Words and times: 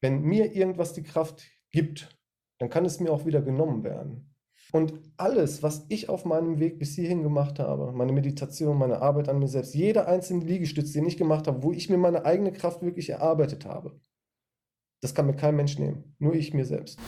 Wenn 0.00 0.22
mir 0.22 0.54
irgendwas 0.54 0.94
die 0.94 1.02
Kraft 1.02 1.46
gibt, 1.70 2.08
dann 2.58 2.70
kann 2.70 2.84
es 2.84 3.00
mir 3.00 3.12
auch 3.12 3.26
wieder 3.26 3.42
genommen 3.42 3.84
werden. 3.84 4.34
Und 4.72 4.94
alles, 5.16 5.62
was 5.62 5.84
ich 5.88 6.08
auf 6.08 6.24
meinem 6.24 6.58
Weg 6.58 6.78
bis 6.78 6.94
hierhin 6.94 7.22
gemacht 7.22 7.58
habe, 7.58 7.92
meine 7.92 8.12
Meditation, 8.12 8.78
meine 8.78 9.02
Arbeit 9.02 9.28
an 9.28 9.38
mir 9.38 9.48
selbst, 9.48 9.74
jeder 9.74 10.06
einzelne 10.06 10.44
Liegestütz, 10.44 10.92
den 10.92 11.06
ich 11.06 11.16
gemacht 11.16 11.46
habe, 11.46 11.62
wo 11.62 11.72
ich 11.72 11.90
mir 11.90 11.98
meine 11.98 12.24
eigene 12.24 12.52
Kraft 12.52 12.82
wirklich 12.82 13.10
erarbeitet 13.10 13.66
habe, 13.66 13.98
das 15.02 15.14
kann 15.14 15.26
mir 15.26 15.34
kein 15.34 15.56
Mensch 15.56 15.78
nehmen. 15.78 16.14
Nur 16.18 16.34
ich 16.34 16.54
mir 16.54 16.64
selbst. 16.64 16.98